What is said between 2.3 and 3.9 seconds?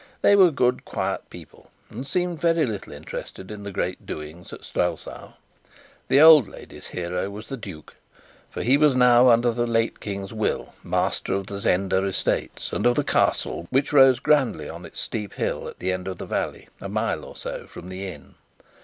very little interested in the